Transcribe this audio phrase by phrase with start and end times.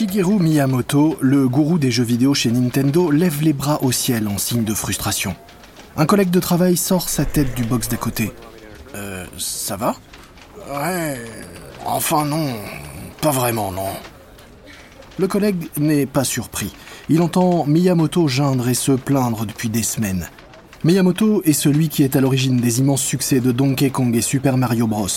[0.00, 4.38] Shigeru Miyamoto, le gourou des jeux vidéo chez Nintendo, lève les bras au ciel en
[4.38, 5.36] signe de frustration.
[5.94, 8.32] Un collègue de travail sort sa tête du box d'à côté.
[8.94, 9.94] Euh, ça va?
[10.72, 11.20] Ouais.
[11.84, 12.46] Enfin non.
[13.20, 13.90] Pas vraiment, non.
[15.18, 16.72] Le collègue n'est pas surpris.
[17.10, 20.30] Il entend Miyamoto geindre et se plaindre depuis des semaines.
[20.82, 24.56] Miyamoto est celui qui est à l'origine des immenses succès de Donkey Kong et Super
[24.56, 25.08] Mario Bros.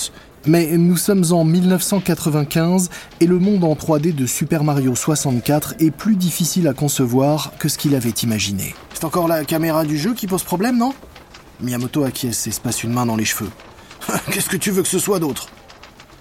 [0.45, 2.89] Mais nous sommes en 1995
[3.21, 7.69] et le monde en 3D de Super Mario 64 est plus difficile à concevoir que
[7.69, 8.75] ce qu'il avait imaginé.
[8.93, 10.93] C'est encore la caméra du jeu qui pose problème, non?
[11.61, 13.49] Miyamoto acquiesce et se passe une main dans les cheveux.
[14.31, 15.47] Qu'est-ce que tu veux que ce soit d'autre?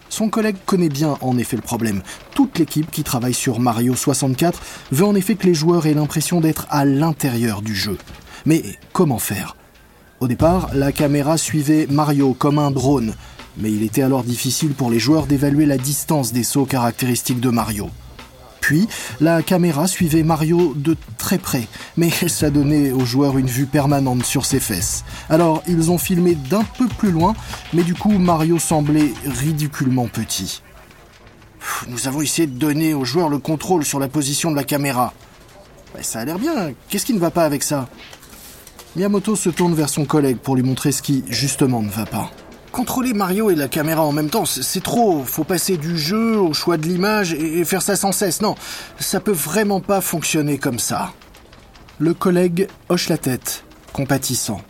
[0.08, 2.00] Son collègue connaît bien en effet le problème.
[2.32, 4.62] Toute l'équipe qui travaille sur Mario 64
[4.92, 7.98] veut en effet que les joueurs aient l'impression d'être à l'intérieur du jeu.
[8.46, 8.62] Mais
[8.92, 9.56] comment faire?
[10.20, 13.14] Au départ, la caméra suivait Mario comme un drone,
[13.56, 17.50] mais il était alors difficile pour les joueurs d'évaluer la distance des sauts caractéristiques de
[17.50, 17.90] Mario.
[18.62, 18.86] Puis,
[19.20, 24.24] la caméra suivait Mario de très près, mais ça donnait aux joueurs une vue permanente
[24.24, 25.04] sur ses fesses.
[25.28, 27.34] Alors, ils ont filmé d'un peu plus loin,
[27.74, 30.62] mais du coup, Mario semblait ridiculement petit.
[31.88, 35.12] Nous avons essayé de donner aux joueurs le contrôle sur la position de la caméra.
[36.00, 36.72] ça a l'air bien.
[36.88, 37.88] Qu'est-ce qui ne va pas avec ça?
[38.94, 42.30] Miyamoto se tourne vers son collègue pour lui montrer ce qui, justement, ne va pas.
[42.72, 45.22] Contrôler Mario et la caméra en même temps, c'est trop.
[45.24, 48.40] Faut passer du jeu au choix de l'image et faire ça sans cesse.
[48.40, 48.54] Non,
[48.98, 51.12] ça peut vraiment pas fonctionner comme ça.
[51.98, 54.62] Le collègue hoche la tête, compatissant.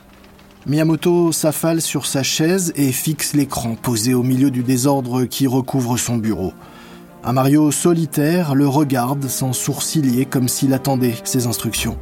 [0.67, 5.97] Miyamoto s'affale sur sa chaise et fixe l'écran posé au milieu du désordre qui recouvre
[5.97, 6.53] son bureau.
[7.22, 11.97] Un Mario solitaire le regarde sans sourciller comme s'il attendait ses instructions.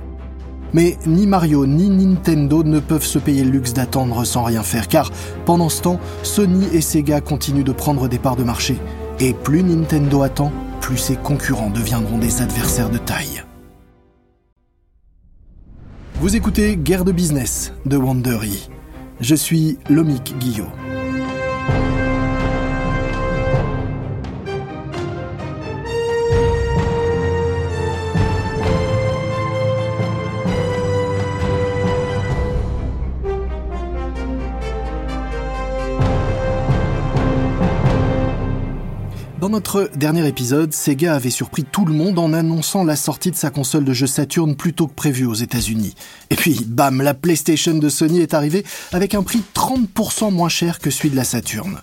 [0.72, 4.88] Mais ni Mario ni Nintendo ne peuvent se payer le luxe d'attendre sans rien faire,
[4.88, 5.10] car
[5.44, 8.76] pendant ce temps, Sony et Sega continuent de prendre des parts de marché.
[9.18, 13.44] Et plus Nintendo attend, plus ses concurrents deviendront des adversaires de taille.
[16.20, 18.68] Vous écoutez Guerre de business de Wandery.
[19.20, 20.68] Je suis Lomik Guillot.
[39.50, 43.50] Notre dernier épisode, Sega avait surpris tout le monde en annonçant la sortie de sa
[43.50, 45.94] console de jeu Saturn plus tôt que prévu aux États-Unis.
[46.30, 50.78] Et puis, bam, la PlayStation de Sony est arrivée avec un prix 30% moins cher
[50.78, 51.80] que celui de la Saturn.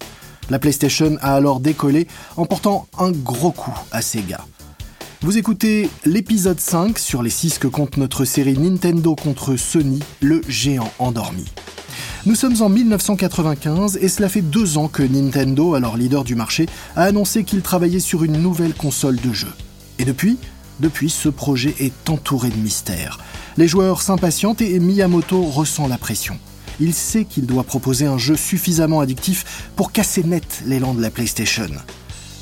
[0.49, 2.07] La PlayStation a alors décollé
[2.37, 4.45] en portant un gros coup à Sega.
[5.21, 10.41] Vous écoutez l'épisode 5 sur les 6 que compte notre série Nintendo contre Sony, le
[10.47, 11.43] géant endormi.
[12.27, 16.67] Nous sommes en 1995 et cela fait deux ans que Nintendo, alors leader du marché,
[16.95, 19.51] a annoncé qu'il travaillait sur une nouvelle console de jeu.
[19.97, 20.37] Et depuis
[20.79, 23.17] Depuis, ce projet est entouré de mystères.
[23.57, 26.37] Les joueurs s'impatientent et Miyamoto ressent la pression.
[26.79, 31.09] Il sait qu'il doit proposer un jeu suffisamment addictif pour casser net l'élan de la
[31.09, 31.71] PlayStation.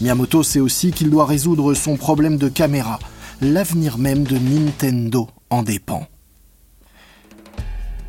[0.01, 3.00] Miyamoto sait aussi qu'il doit résoudre son problème de caméra.
[3.41, 6.07] L'avenir même de Nintendo en dépend.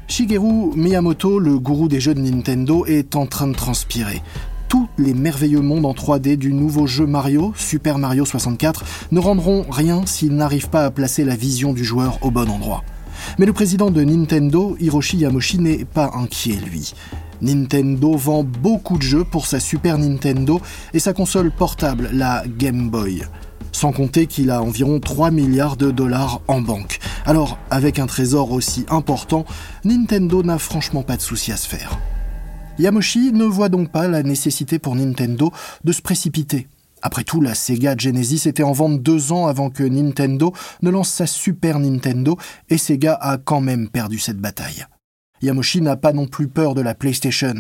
[0.09, 4.23] Shigeru Miyamoto, le gourou des jeux de Nintendo, est en train de transpirer.
[4.69, 9.65] Tous les merveilleux mondes en 3D du nouveau jeu Mario, Super Mario 64, ne rendront
[9.71, 12.83] rien s'ils n'arrivent pas à placer la vision du joueur au bon endroit.
[13.39, 16.95] Mais le président de Nintendo, Hiroshi Yamoshi, n'est pas inquiet, lui.
[17.41, 20.61] Nintendo vend beaucoup de jeux pour sa Super Nintendo
[20.95, 23.23] et sa console portable, la Game Boy.
[23.73, 26.99] Sans compter qu'il a environ 3 milliards de dollars en banque.
[27.27, 29.45] Alors, avec un trésor aussi important,
[29.85, 31.99] Nintendo n'a franchement pas de souci à se faire.
[32.79, 35.53] Yamoshi ne voit donc pas la nécessité pour Nintendo
[35.85, 36.69] de se précipiter.
[37.03, 40.53] Après tout, la Sega Genesis était en vente deux ans avant que Nintendo
[40.83, 42.37] ne lance sa Super Nintendo,
[42.69, 44.87] et Sega a quand même perdu cette bataille.
[45.43, 47.55] Yamoshi n'a pas non plus peur de la PlayStation.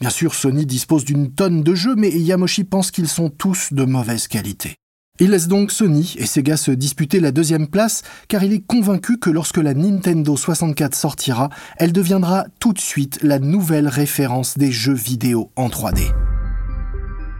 [0.00, 3.84] Bien sûr, Sony dispose d'une tonne de jeux, mais Yamoshi pense qu'ils sont tous de
[3.84, 4.76] mauvaise qualité.
[5.20, 9.16] Il laisse donc Sony et Sega se disputer la deuxième place car il est convaincu
[9.18, 14.72] que lorsque la Nintendo 64 sortira, elle deviendra tout de suite la nouvelle référence des
[14.72, 16.12] jeux vidéo en 3D.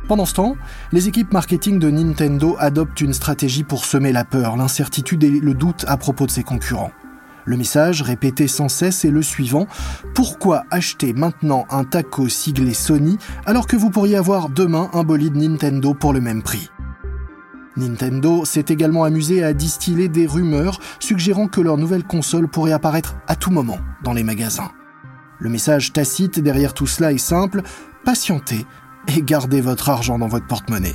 [0.07, 0.55] Pendant ce temps,
[0.93, 5.55] les équipes marketing de Nintendo adoptent une stratégie pour semer la peur, l'incertitude et le
[5.55, 6.93] doute à propos de ses concurrents.
[7.47, 9.67] Le message, répété sans cesse, est le suivant.
[10.15, 15.37] Pourquoi acheter maintenant un taco siglé Sony alors que vous pourriez avoir demain un bolide
[15.37, 16.71] Nintendo pour le même prix?
[17.77, 23.17] Nintendo s'est également amusé à distiller des rumeurs suggérant que leur nouvelle console pourrait apparaître
[23.27, 24.71] à tout moment dans les magasins.
[25.39, 27.63] Le message tacite derrière tout cela est simple,
[28.05, 28.65] patientez
[29.09, 30.95] et gardez votre argent dans votre porte-monnaie.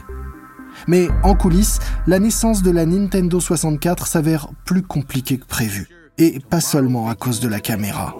[0.88, 6.40] Mais en coulisses, la naissance de la Nintendo 64 s'avère plus compliquée que prévu et
[6.50, 8.16] pas seulement à cause de la caméra.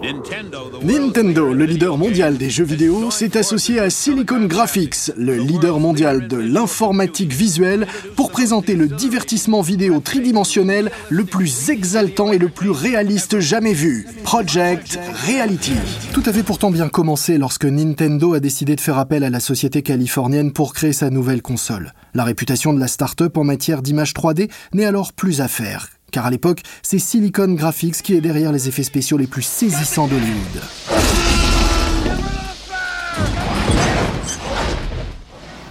[0.82, 6.26] Nintendo, le leader mondial des jeux vidéo, s'est associé à Silicon Graphics, le leader mondial
[6.26, 7.86] de l'informatique visuelle,
[8.16, 14.06] pour présenter le divertissement vidéo tridimensionnel le plus exaltant et le plus réaliste jamais vu,
[14.24, 15.74] Project Reality.
[16.14, 19.82] Tout avait pourtant bien commencé lorsque Nintendo a décidé de faire appel à la société
[19.82, 21.92] californienne pour créer sa nouvelle console.
[22.14, 26.26] La réputation de la start-up en matière d'image 3D n'est alors plus à faire car
[26.26, 30.62] à l'époque, c'est Silicon Graphics qui est derrière les effets spéciaux les plus saisissants d'Hollywood.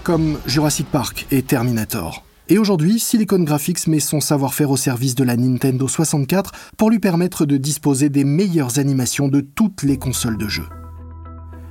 [0.04, 2.24] Comme Jurassic Park et Terminator.
[2.52, 6.98] Et aujourd'hui, Silicon Graphics met son savoir-faire au service de la Nintendo 64 pour lui
[6.98, 10.66] permettre de disposer des meilleures animations de toutes les consoles de jeu.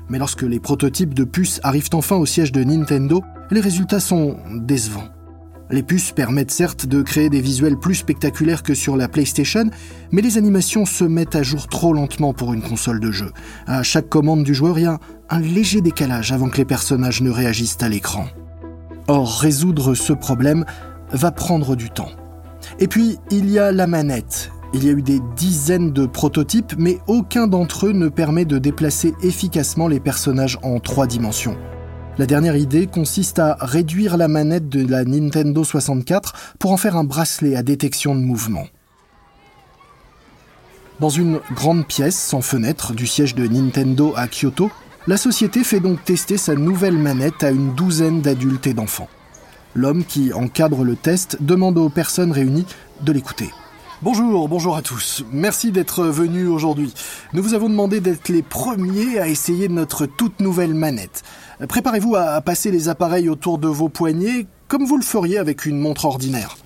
[0.08, 4.36] Mais lorsque les prototypes de puces arrivent enfin au siège de Nintendo, les résultats sont
[4.54, 5.08] décevants.
[5.70, 9.68] Les puces permettent certes de créer des visuels plus spectaculaires que sur la PlayStation,
[10.12, 13.32] mais les animations se mettent à jour trop lentement pour une console de jeu.
[13.66, 14.98] À chaque commande du joueur, il y a
[15.28, 18.26] un léger décalage avant que les personnages ne réagissent à l'écran.
[19.08, 20.64] Or, résoudre ce problème
[21.12, 22.10] va prendre du temps.
[22.78, 24.50] Et puis, il y a la manette.
[24.74, 28.58] Il y a eu des dizaines de prototypes, mais aucun d'entre eux ne permet de
[28.58, 31.56] déplacer efficacement les personnages en trois dimensions.
[32.18, 36.96] La dernière idée consiste à réduire la manette de la Nintendo 64 pour en faire
[36.96, 38.66] un bracelet à détection de mouvement.
[40.98, 44.68] Dans une grande pièce sans fenêtre du siège de Nintendo à Kyoto,
[45.06, 49.08] la société fait donc tester sa nouvelle manette à une douzaine d'adultes et d'enfants.
[49.76, 52.66] L'homme qui encadre le test demande aux personnes réunies
[53.00, 53.50] de l'écouter.
[54.00, 55.24] Bonjour, bonjour à tous.
[55.32, 56.94] Merci d'être venus aujourd'hui.
[57.32, 61.24] Nous vous avons demandé d'être les premiers à essayer notre toute nouvelle manette.
[61.68, 65.80] Préparez-vous à passer les appareils autour de vos poignets comme vous le feriez avec une
[65.80, 66.58] montre ordinaire.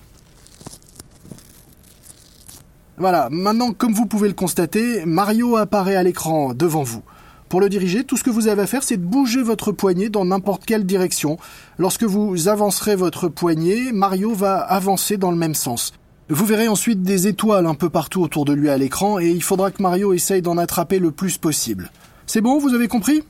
[2.97, 7.01] Voilà, maintenant comme vous pouvez le constater, Mario apparaît à l'écran devant vous.
[7.49, 10.09] Pour le diriger, tout ce que vous avez à faire, c'est de bouger votre poignet
[10.09, 11.39] dans n'importe quelle direction.
[11.79, 15.93] Lorsque vous avancerez votre poignet, Mario va avancer dans le même sens.
[16.33, 19.43] Vous verrez ensuite des étoiles un peu partout autour de lui à l'écran et il
[19.43, 21.91] faudra que Mario essaye d'en attraper le plus possible.
[22.25, 23.21] C'est bon, vous avez compris?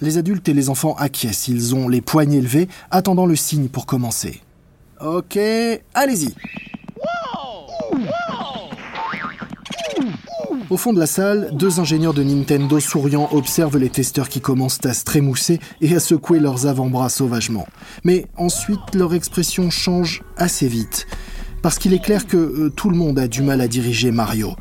[0.00, 3.84] Les adultes et les enfants acquiescent, ils ont les poignets levés, attendant le signe pour
[3.84, 4.40] commencer.
[5.04, 5.38] Ok,
[5.92, 6.34] allez-y.
[10.70, 14.84] Au fond de la salle, deux ingénieurs de Nintendo souriants observent les testeurs qui commencent
[14.86, 17.66] à se trémousser et à secouer leurs avant-bras sauvagement.
[18.04, 21.06] Mais ensuite, leur expression change assez vite.
[21.62, 24.54] Parce qu'il est clair que euh, tout le monde a du mal à diriger Mario.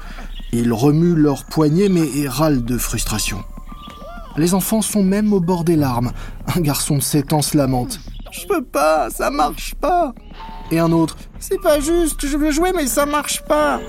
[0.51, 3.43] Ils remuent leurs poignets mais râlent de frustration.
[4.37, 6.11] Les enfants sont même au bord des larmes.
[6.55, 7.99] Un garçon de 7 ans se lamente.
[8.31, 10.13] Je peux pas, ça marche pas.
[10.71, 11.17] Et un autre.
[11.39, 13.79] C'est pas juste, je veux jouer mais ça marche pas.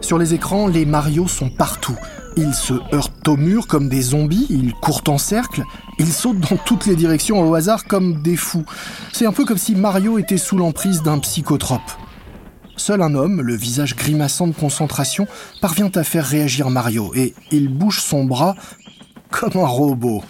[0.00, 1.96] Sur les écrans, les Mario sont partout.
[2.36, 5.64] Ils se heurtent au mur comme des zombies, ils courent en cercle,
[5.98, 8.64] ils sautent dans toutes les directions au hasard comme des fous.
[9.12, 11.90] C'est un peu comme si Mario était sous l'emprise d'un psychotrope.
[12.78, 15.26] Seul un homme, le visage grimaçant de concentration,
[15.60, 18.54] parvient à faire réagir Mario et il bouge son bras
[19.30, 20.22] comme un robot.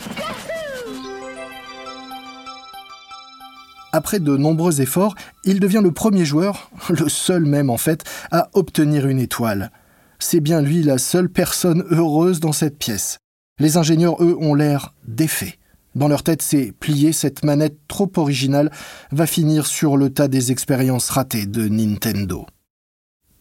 [3.93, 5.14] Après de nombreux efforts,
[5.45, 9.71] il devient le premier joueur, le seul même en fait, à obtenir une étoile.
[10.19, 13.19] C'est bien lui la seule personne heureuse dans cette pièce.
[13.61, 15.58] Les ingénieurs, eux, ont l'air défaits.
[15.99, 18.71] Dans leur tête, c'est plié, cette manette trop originale
[19.11, 22.47] va finir sur le tas des expériences ratées de Nintendo.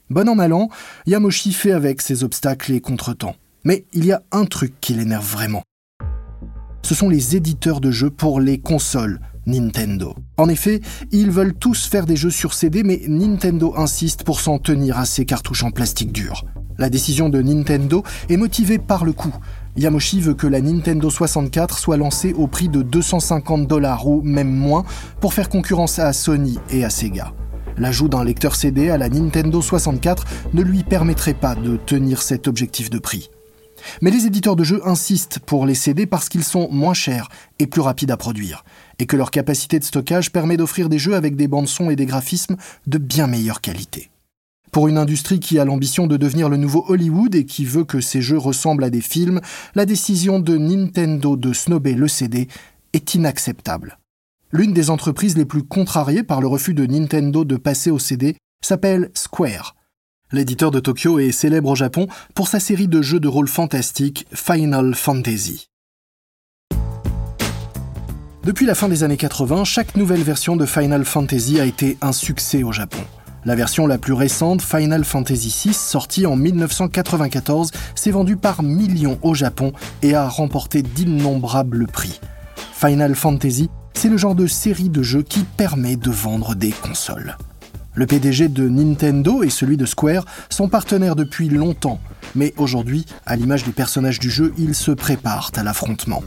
[0.09, 0.69] Bon an mal an,
[1.05, 3.35] Yamoshi fait avec ses obstacles et contretemps.
[3.63, 5.61] Mais il y a un truc qui l'énerve vraiment.
[6.81, 10.15] Ce sont les éditeurs de jeux pour les consoles Nintendo.
[10.37, 14.57] En effet, ils veulent tous faire des jeux sur CD, mais Nintendo insiste pour s'en
[14.57, 16.43] tenir à ces cartouches en plastique dur.
[16.79, 19.35] La décision de Nintendo est motivée par le coût.
[19.77, 24.51] Yamoshi veut que la Nintendo 64 soit lancée au prix de 250 dollars ou même
[24.51, 24.83] moins
[25.21, 27.33] pour faire concurrence à Sony et à Sega.
[27.77, 32.47] L'ajout d'un lecteur CD à la Nintendo 64 ne lui permettrait pas de tenir cet
[32.47, 33.29] objectif de prix.
[34.01, 37.29] Mais les éditeurs de jeux insistent pour les CD parce qu'ils sont moins chers
[37.59, 38.65] et plus rapides à produire,
[38.97, 41.95] et que leur capacité de stockage permet d'offrir des jeux avec des bandes son et
[41.95, 42.57] des graphismes
[42.87, 44.09] de bien meilleure qualité.
[44.71, 48.01] Pour une industrie qui a l'ambition de devenir le nouveau Hollywood et qui veut que
[48.01, 49.41] ses jeux ressemblent à des films,
[49.75, 52.47] la décision de Nintendo de snober le CD
[52.93, 53.99] est inacceptable.
[54.51, 58.35] L'une des entreprises les plus contrariées par le refus de Nintendo de passer au CD
[58.61, 59.75] s'appelle Square,
[60.33, 64.27] L'éditeur de Tokyo est célèbre au Japon pour sa série de jeux de rôle fantastique
[64.33, 65.67] Final Fantasy.
[68.43, 72.11] Depuis la fin des années 80, chaque nouvelle version de Final Fantasy a été un
[72.11, 72.99] succès au Japon.
[73.47, 79.17] La version la plus récente, Final Fantasy VI, sortie en 1994, s'est vendue par millions
[79.21, 82.19] au Japon et a remporté d'innombrables prix.
[82.73, 87.37] Final Fantasy, c'est le genre de série de jeux qui permet de vendre des consoles.
[87.93, 92.01] Le PDG de Nintendo et celui de Square sont partenaires depuis longtemps,
[92.35, 96.21] mais aujourd'hui, à l'image des personnages du jeu, ils se préparent à l'affrontement.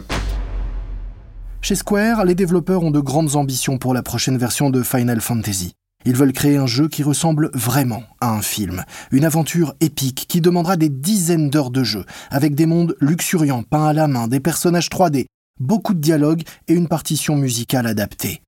[1.60, 5.74] Chez Square, les développeurs ont de grandes ambitions pour la prochaine version de Final Fantasy.
[6.06, 10.40] Ils veulent créer un jeu qui ressemble vraiment à un film, une aventure épique qui
[10.40, 14.40] demandera des dizaines d'heures de jeu, avec des mondes luxuriants peints à la main, des
[14.40, 15.26] personnages 3D,
[15.58, 18.40] beaucoup de dialogues et une partition musicale adaptée.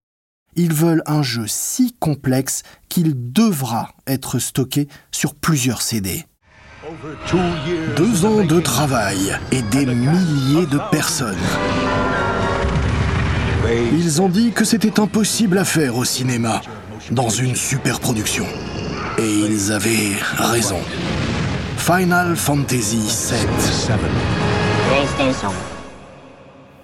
[0.56, 6.24] Ils veulent un jeu si complexe qu'il devra être stocké sur plusieurs CD.
[7.96, 11.36] Deux ans de travail et des milliers de personnes.
[13.92, 16.60] Ils ont dit que c'était impossible à faire au cinéma
[17.10, 18.46] dans une super production.
[19.18, 20.78] Et ils avaient raison.
[21.76, 22.96] Final Fantasy
[23.30, 23.46] VII.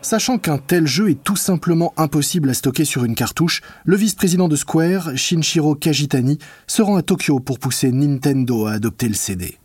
[0.02, 4.48] Sachant qu'un tel jeu est tout simplement impossible à stocker sur une cartouche, le vice-président
[4.48, 9.58] de Square, Shinshiro Kajitani, se rend à Tokyo pour pousser Nintendo à adopter le CD.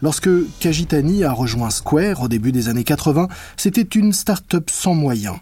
[0.00, 0.30] Lorsque
[0.60, 5.36] Kajitani a rejoint Square au début des années 80, c'était une start-up sans moyens.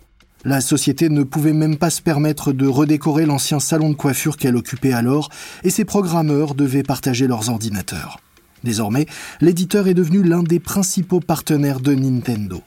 [0.45, 4.57] La société ne pouvait même pas se permettre de redécorer l'ancien salon de coiffure qu'elle
[4.57, 5.29] occupait alors,
[5.65, 8.21] et ses programmeurs devaient partager leurs ordinateurs.
[8.65, 9.07] Désormais,
[9.41, 12.63] l'éditeur est devenu l'un des principaux partenaires de Nintendo.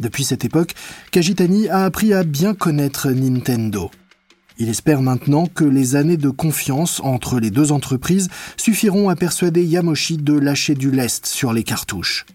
[0.00, 0.74] Depuis cette époque,
[1.12, 3.90] Kajitani a appris à bien connaître Nintendo.
[4.58, 9.64] Il espère maintenant que les années de confiance entre les deux entreprises suffiront à persuader
[9.64, 12.26] Yamoshi de lâcher du lest sur les cartouches.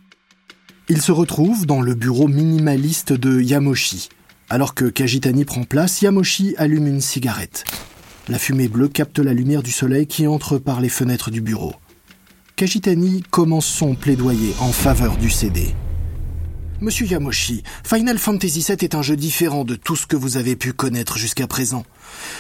[0.90, 4.10] Il se retrouve dans le bureau minimaliste de Yamoshi,
[4.50, 7.66] alors que Kajitani prend place, Yamoshi allume une cigarette.
[8.30, 11.74] La fumée bleue capte la lumière du soleil qui entre par les fenêtres du bureau.
[12.56, 15.76] Kajitani commence son plaidoyer en faveur du CD.
[16.80, 20.56] Monsieur Yamoshi, Final Fantasy VII est un jeu différent de tout ce que vous avez
[20.56, 21.84] pu connaître jusqu'à présent.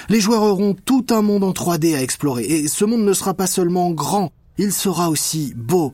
[0.09, 3.33] Les joueurs auront tout un monde en 3D à explorer, et ce monde ne sera
[3.33, 5.93] pas seulement grand, il sera aussi beau,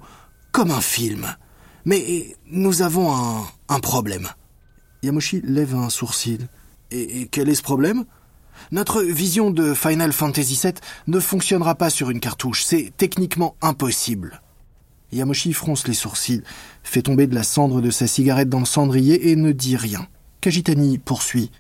[0.52, 1.26] comme un film.
[1.86, 4.28] Mais nous avons un, un problème.
[5.04, 6.48] Yamoshi lève un sourcil.
[6.90, 8.06] Et, quel est ce problème?
[8.72, 10.74] Notre vision de Final Fantasy VII
[11.08, 12.64] ne fonctionnera pas sur une cartouche.
[12.64, 14.42] C'est techniquement impossible.
[15.12, 16.44] Yamoshi fronce les sourcils,
[16.84, 20.08] fait tomber de la cendre de sa cigarette dans le cendrier et ne dit rien.
[20.42, 21.52] Kajitani poursuit.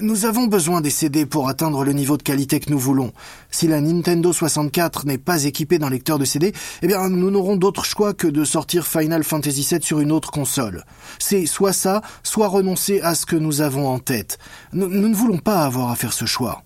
[0.00, 3.12] Nous avons besoin des CD pour atteindre le niveau de qualité que nous voulons.
[3.50, 7.56] Si la Nintendo 64 n'est pas équipée d'un lecteur de CD, eh bien, nous n'aurons
[7.56, 10.86] d'autre choix que de sortir Final Fantasy VII sur une autre console.
[11.18, 14.38] C'est soit ça, soit renoncer à ce que nous avons en tête.
[14.72, 16.62] Nous, nous ne voulons pas avoir à faire ce choix.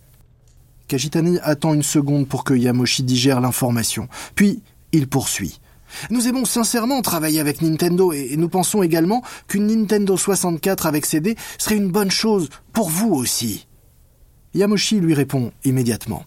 [0.87, 4.09] Kajitani attend une seconde pour que Yamoshi digère l'information.
[4.37, 5.59] Puis, il poursuit.
[6.11, 11.37] Nous aimons sincèrement travailler avec Nintendo et nous pensons également qu'une Nintendo 64 avec CD
[11.59, 13.67] serait une bonne chose pour vous aussi.
[14.55, 16.25] Yamoshi lui répond immédiatement.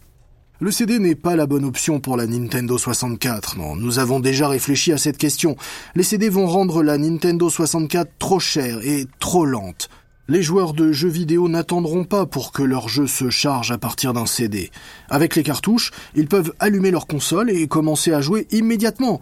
[0.61, 4.49] Le CD n'est pas la bonne option pour la Nintendo 64, non, nous avons déjà
[4.49, 5.55] réfléchi à cette question.
[5.95, 9.89] Les CD vont rendre la Nintendo 64 trop chère et trop lente.
[10.27, 14.13] Les joueurs de jeux vidéo n'attendront pas pour que leur jeu se charge à partir
[14.13, 14.69] d'un CD.
[15.09, 19.21] Avec les cartouches, ils peuvent allumer leur console et commencer à jouer immédiatement.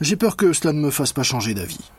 [0.00, 1.90] J'ai peur que cela ne me fasse pas changer d'avis.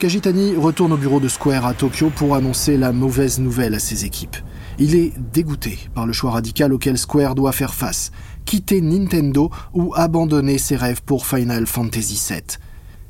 [0.00, 4.04] Kajitani retourne au bureau de Square à Tokyo pour annoncer la mauvaise nouvelle à ses
[4.04, 4.36] équipes.
[4.78, 8.10] Il est dégoûté par le choix radical auquel Square doit faire face,
[8.46, 12.42] quitter Nintendo ou abandonner ses rêves pour Final Fantasy VII.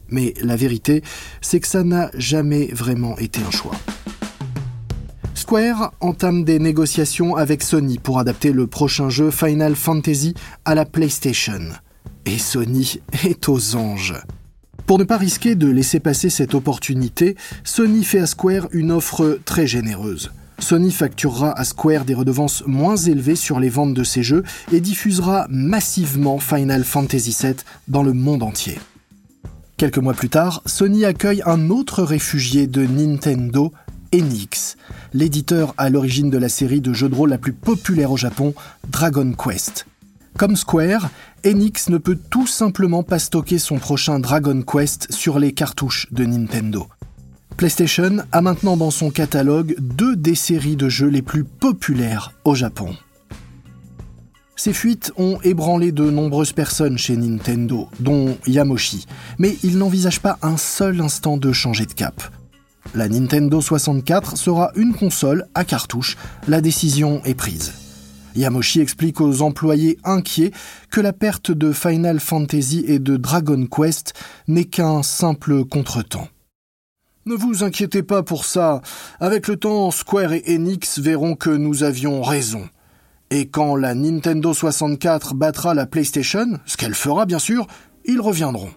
[0.09, 1.03] Mais la vérité,
[1.41, 3.77] c'est que ça n'a jamais vraiment été un choix.
[5.35, 10.85] Square entame des négociations avec Sony pour adapter le prochain jeu Final Fantasy à la
[10.85, 11.71] PlayStation.
[12.27, 14.15] Et Sony est aux anges.
[14.87, 19.39] Pour ne pas risquer de laisser passer cette opportunité, Sony fait à Square une offre
[19.45, 20.33] très généreuse.
[20.59, 24.81] Sony facturera à Square des redevances moins élevées sur les ventes de ses jeux et
[24.81, 27.55] diffusera massivement Final Fantasy VII
[27.89, 28.79] dans le monde entier.
[29.77, 33.73] Quelques mois plus tard, Sony accueille un autre réfugié de Nintendo,
[34.15, 34.77] Enix,
[35.15, 38.55] l'éditeur à l'origine de la série de jeux de rôle la plus populaire au Japon,
[38.91, 39.87] Dragon Quest.
[40.37, 41.11] Comme Square,
[41.45, 46.25] Enix ne peut tout simplement pas stocker son prochain Dragon Quest sur les cartouches de
[46.25, 46.87] Nintendo.
[47.57, 52.55] PlayStation a maintenant dans son catalogue deux des séries de jeux les plus populaires au
[52.55, 52.97] Japon.
[54.57, 59.07] Ces fuites ont ébranlé de nombreuses personnes chez Nintendo, dont Yamoshi,
[59.39, 62.23] mais il n'envisage pas un seul instant de changer de cap.
[62.95, 66.17] La Nintendo 64 sera une console à cartouche,
[66.49, 67.73] la décision est prise.
[68.37, 70.53] Yamoshi explique aux employés inquiets
[70.91, 74.15] que la perte de Final Fantasy et de Dragon Quest
[74.49, 76.29] n'est qu'un simple contretemps.
[77.27, 78.81] Ne vous inquiétez pas pour ça.
[79.21, 82.69] Avec le temps, Square et Enix verront que nous avions raison.
[83.31, 87.67] Et quand la Nintendo 64 battra la PlayStation, ce qu'elle fera bien sûr,
[88.05, 88.71] ils reviendront.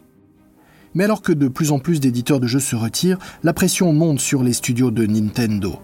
[0.94, 4.20] Mais alors que de plus en plus d'éditeurs de jeux se retirent, la pression monte
[4.20, 5.80] sur les studios de Nintendo.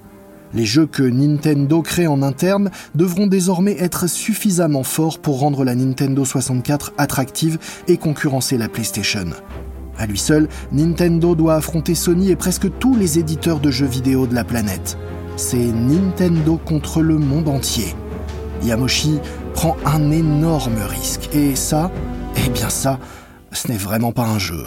[0.53, 5.75] Les jeux que Nintendo crée en interne devront désormais être suffisamment forts pour rendre la
[5.75, 9.25] Nintendo 64 attractive et concurrencer la PlayStation.
[9.98, 14.27] À lui seul, Nintendo doit affronter Sony et presque tous les éditeurs de jeux vidéo
[14.27, 14.98] de la planète.
[15.36, 17.94] C'est Nintendo contre le monde entier.
[18.63, 19.20] Yamoshi
[19.53, 21.29] prend un énorme risque.
[21.34, 21.91] Et ça,
[22.38, 23.00] eh bien ça,
[23.51, 24.63] ce n'est vraiment pas un jeu.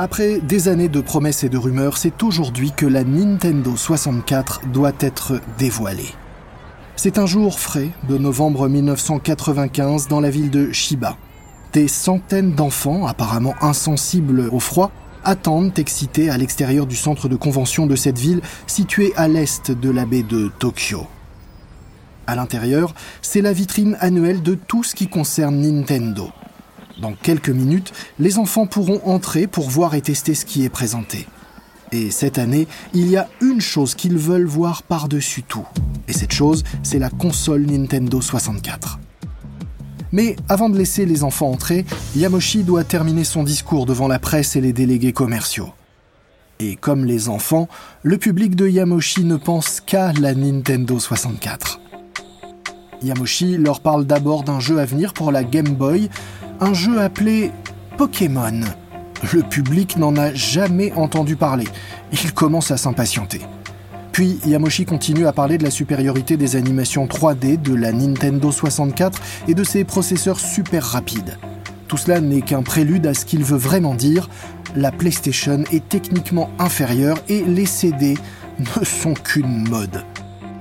[0.00, 4.92] Après des années de promesses et de rumeurs, c'est aujourd'hui que la Nintendo 64 doit
[5.00, 6.14] être dévoilée.
[6.94, 11.16] C'est un jour frais de novembre 1995 dans la ville de Shiba.
[11.72, 14.92] Des centaines d'enfants, apparemment insensibles au froid,
[15.24, 19.90] attendent excités à l'extérieur du centre de convention de cette ville située à l'est de
[19.90, 21.08] la baie de Tokyo.
[22.28, 26.30] À l'intérieur, c'est la vitrine annuelle de tout ce qui concerne Nintendo.
[27.00, 31.26] Dans quelques minutes, les enfants pourront entrer pour voir et tester ce qui est présenté.
[31.92, 35.66] Et cette année, il y a une chose qu'ils veulent voir par-dessus tout.
[36.08, 38.98] Et cette chose, c'est la console Nintendo 64.
[40.10, 41.84] Mais avant de laisser les enfants entrer,
[42.16, 45.70] Yamoshi doit terminer son discours devant la presse et les délégués commerciaux.
[46.60, 47.68] Et comme les enfants,
[48.02, 51.80] le public de Yamoshi ne pense qu'à la Nintendo 64.
[53.02, 56.10] Yamoshi leur parle d'abord d'un jeu à venir pour la Game Boy,
[56.60, 57.52] un jeu appelé
[57.96, 58.60] Pokémon.
[59.32, 61.66] Le public n'en a jamais entendu parler.
[62.12, 63.40] Il commence à s'impatienter.
[64.12, 69.20] Puis Yamoshi continue à parler de la supériorité des animations 3D de la Nintendo 64
[69.46, 71.38] et de ses processeurs super rapides.
[71.86, 74.28] Tout cela n'est qu'un prélude à ce qu'il veut vraiment dire.
[74.76, 78.18] La PlayStation est techniquement inférieure et les CD
[78.58, 80.04] ne sont qu'une mode.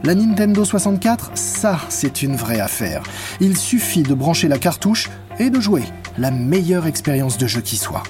[0.04, 3.02] La Nintendo 64, ça, c'est une vraie affaire.
[3.42, 5.84] Il suffit de brancher la cartouche et de jouer.
[6.20, 8.04] La meilleure expérience de jeu qui soit.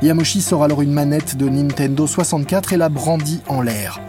[0.00, 4.00] Yamoshi sort alors une manette de Nintendo 64 et la brandit en l'air.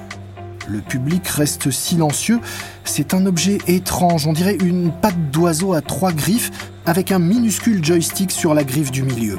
[0.68, 2.40] Le public reste silencieux.
[2.86, 6.52] C'est un objet étrange, on dirait une patte d'oiseau à trois griffes
[6.86, 9.38] avec un minuscule joystick sur la griffe du milieu.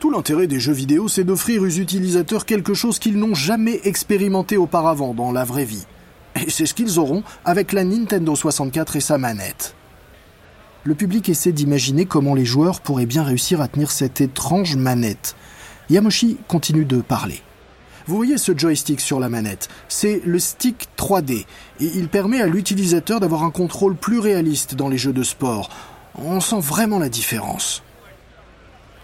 [0.00, 4.56] Tout l'intérêt des jeux vidéo, c'est d'offrir aux utilisateurs quelque chose qu'ils n'ont jamais expérimenté
[4.56, 5.86] auparavant dans la vraie vie.
[6.44, 9.74] Et c'est ce qu'ils auront avec la Nintendo 64 et sa manette.
[10.84, 15.34] Le public essaie d'imaginer comment les joueurs pourraient bien réussir à tenir cette étrange manette.
[15.90, 17.42] Yamoshi continue de parler.
[18.06, 19.68] Vous voyez ce joystick sur la manette?
[19.88, 21.44] C'est le stick 3D
[21.80, 25.70] et il permet à l'utilisateur d'avoir un contrôle plus réaliste dans les jeux de sport.
[26.14, 27.82] On sent vraiment la différence.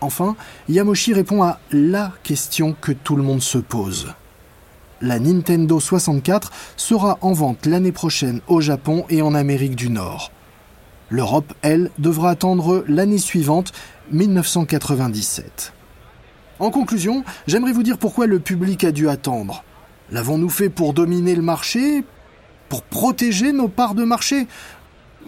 [0.00, 0.36] Enfin,
[0.68, 4.14] Yamoshi répond à la question que tout le monde se pose
[5.02, 10.30] la Nintendo 64 sera en vente l'année prochaine au Japon et en Amérique du Nord.
[11.10, 13.72] L'Europe, elle, devra attendre l'année suivante,
[14.12, 15.72] 1997.
[16.58, 19.64] En conclusion, j'aimerais vous dire pourquoi le public a dû attendre.
[20.10, 22.04] L'avons-nous fait pour dominer le marché?
[22.68, 24.46] Pour protéger nos parts de marché?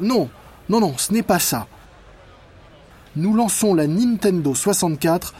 [0.00, 0.30] Non,
[0.68, 1.66] non, non, ce n'est pas ça.
[3.16, 5.34] Nous lançons la Nintendo 64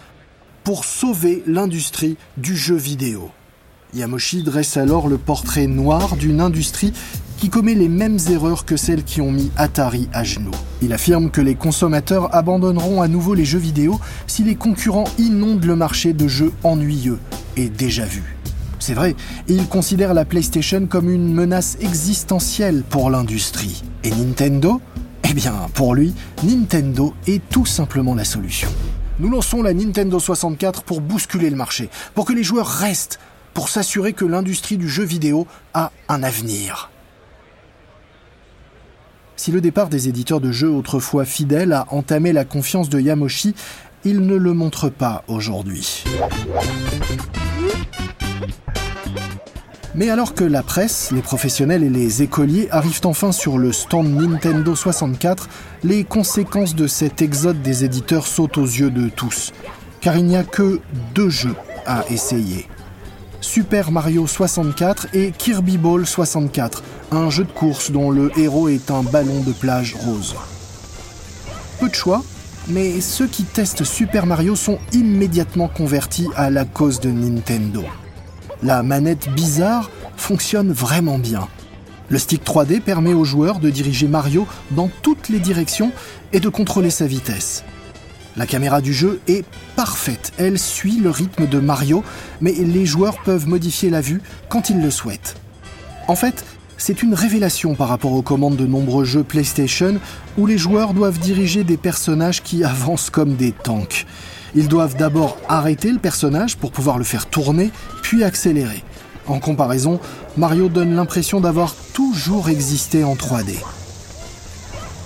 [0.64, 3.31] pour sauver l'industrie du jeu vidéo.
[3.95, 6.93] Yamoshi dresse alors le portrait noir d'une industrie
[7.37, 10.51] qui commet les mêmes erreurs que celles qui ont mis Atari à genoux.
[10.83, 15.65] Il affirme que les consommateurs abandonneront à nouveau les jeux vidéo si les concurrents inondent
[15.65, 17.19] le marché de jeux ennuyeux
[17.57, 18.37] et déjà vus.
[18.81, 19.15] C'est vrai,
[19.49, 23.83] il considère la PlayStation comme une menace existentielle pour l'industrie.
[24.03, 24.81] Et Nintendo?
[25.31, 28.69] Eh bien, pour lui, Nintendo est tout simplement la solution.
[29.21, 33.21] Nous lançons la Nintendo 64 pour bousculer le marché, pour que les joueurs restent,
[33.55, 36.90] pour s'assurer que l'industrie du jeu vidéo a un avenir.
[39.37, 43.55] Si le départ des éditeurs de jeux autrefois fidèles a entamé la confiance de Yamoshi,
[44.05, 46.05] il ne le montre pas aujourd'hui.
[49.95, 54.09] Mais alors que la presse, les professionnels et les écoliers arrivent enfin sur le stand
[54.09, 55.49] Nintendo 64,
[55.85, 59.53] les conséquences de cet exode des éditeurs sautent aux yeux de tous.
[60.01, 60.81] Car il n'y a que
[61.14, 61.55] deux jeux
[61.87, 62.67] à essayer
[63.45, 68.91] Super Mario 64 et Kirby Ball 64, un jeu de course dont le héros est
[68.91, 70.35] un ballon de plage rose.
[71.79, 72.25] Peu de choix,
[72.69, 77.85] mais ceux qui testent Super Mario sont immédiatement convertis à la cause de Nintendo.
[78.63, 81.47] La manette bizarre fonctionne vraiment bien.
[82.09, 85.93] Le stick 3D permet aux joueurs de diriger Mario dans toutes les directions
[86.33, 87.63] et de contrôler sa vitesse.
[88.37, 89.44] La caméra du jeu est
[89.77, 92.03] parfaite, elle suit le rythme de Mario,
[92.40, 95.37] mais les joueurs peuvent modifier la vue quand ils le souhaitent.
[96.09, 96.44] En fait,
[96.77, 100.01] c'est une révélation par rapport aux commandes de nombreux jeux PlayStation
[100.37, 104.05] où les joueurs doivent diriger des personnages qui avancent comme des tanks.
[104.57, 107.70] Ils doivent d'abord arrêter le personnage pour pouvoir le faire tourner,
[108.03, 108.83] puis accélérer.
[109.27, 110.01] En comparaison,
[110.37, 113.55] Mario donne l'impression d'avoir toujours existé en 3D.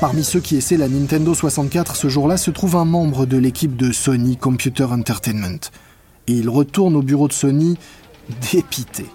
[0.01, 3.77] Parmi ceux qui essaient la Nintendo 64 ce jour-là se trouve un membre de l'équipe
[3.77, 5.59] de Sony Computer Entertainment.
[6.29, 7.77] Et il retourne au bureau de Sony
[8.53, 9.07] dépité.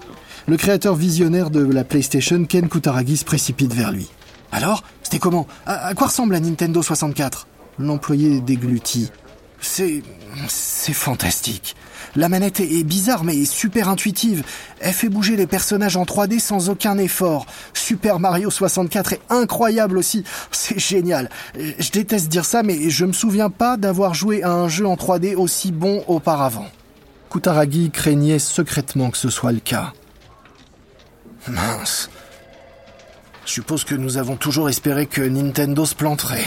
[0.45, 4.09] Le créateur visionnaire de la PlayStation, Ken Kutaragi, se précipite vers lui.
[4.51, 5.47] Alors, c'était comment?
[5.65, 7.47] À, à, quoi ressemble la Nintendo 64
[7.79, 9.09] L'employé déglutit.
[9.63, 10.03] C'est.
[10.49, 11.75] c'est fantastique.
[12.15, 14.43] La manette est bizarre mais super intuitive.
[14.81, 17.45] Elle fait bouger les personnages en 3D sans aucun effort.
[17.73, 20.23] Super Mario 64 est incroyable aussi.
[20.51, 21.29] C'est génial.
[21.55, 24.95] Je déteste dire ça mais je me souviens pas d'avoir joué à un jeu en
[24.95, 26.67] 3D aussi bon auparavant.
[27.31, 29.93] Kutaragi craignait secrètement que ce soit le cas.
[31.47, 32.09] Mince.
[33.45, 36.45] Je suppose que nous avons toujours espéré que Nintendo se planterait.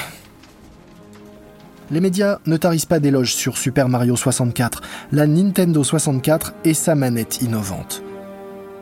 [1.90, 4.81] Les médias ne tarissent pas d'éloges sur Super Mario 64,
[5.12, 8.03] la Nintendo 64 et sa manette innovante.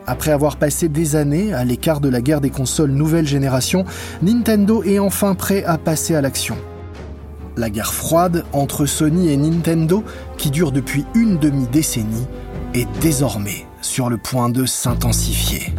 [0.07, 3.85] Après avoir passé des années à l'écart de la guerre des consoles nouvelle génération,
[4.23, 6.57] Nintendo est enfin prêt à passer à l'action.
[7.57, 10.03] La guerre froide entre Sony et Nintendo,
[10.37, 12.27] qui dure depuis une demi-décennie,
[12.73, 15.73] est désormais sur le point de s'intensifier.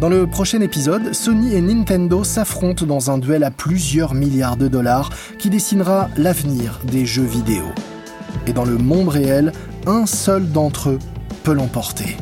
[0.00, 4.68] Dans le prochain épisode, Sony et Nintendo s'affrontent dans un duel à plusieurs milliards de
[4.68, 7.64] dollars qui dessinera l'avenir des jeux vidéo.
[8.46, 9.52] Et dans le monde réel,
[9.86, 10.98] un seul d'entre eux
[11.44, 12.18] peut l'emporter.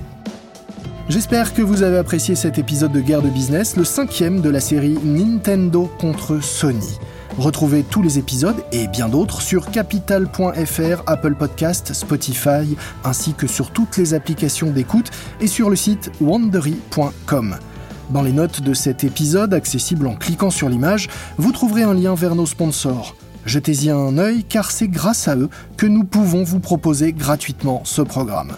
[1.08, 4.60] J'espère que vous avez apprécié cet épisode de Guerre de Business, le cinquième de la
[4.60, 6.98] série Nintendo contre Sony.
[7.38, 13.72] Retrouvez tous les épisodes et bien d'autres sur capital.fr, Apple Podcast, Spotify, ainsi que sur
[13.72, 17.56] toutes les applications d'écoute et sur le site wandery.com.
[18.10, 22.14] Dans les notes de cet épisode, accessible en cliquant sur l'image, vous trouverez un lien
[22.14, 23.16] vers nos sponsors.
[23.46, 28.02] Jetez-y un œil car c'est grâce à eux que nous pouvons vous proposer gratuitement ce
[28.02, 28.52] programme.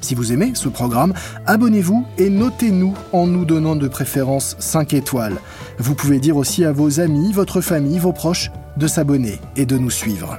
[0.00, 1.12] Si vous aimez ce programme,
[1.46, 5.38] abonnez-vous et notez-nous en nous donnant de préférence 5 étoiles.
[5.78, 9.76] Vous pouvez dire aussi à vos amis, votre famille, vos proches de s'abonner et de
[9.76, 10.38] nous suivre.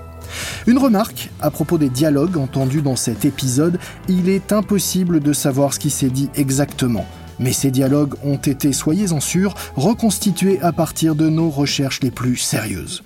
[0.67, 5.74] Une remarque à propos des dialogues entendus dans cet épisode, il est impossible de savoir
[5.74, 7.06] ce qui s'est dit exactement.
[7.39, 12.38] Mais ces dialogues ont été, soyez-en sûrs, reconstitués à partir de nos recherches les plus
[12.38, 13.04] sérieuses.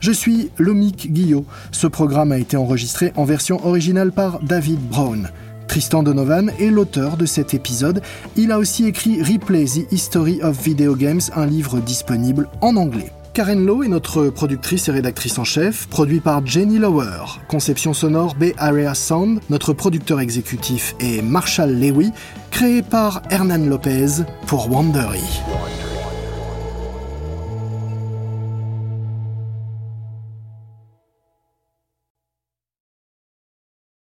[0.00, 1.44] Je suis Lomic Guillot.
[1.72, 5.30] Ce programme a été enregistré en version originale par David Brown.
[5.70, 8.02] Tristan Donovan est l'auteur de cet épisode.
[8.34, 13.12] Il a aussi écrit Replay the History of Video Games, un livre disponible en anglais.
[13.34, 17.38] Karen Lowe est notre productrice et rédactrice en chef, produit par Jenny Lower.
[17.46, 22.10] Conception sonore Bay Area Sound, notre producteur exécutif est Marshall Lewy,
[22.50, 25.22] créé par Hernan Lopez pour Wandery.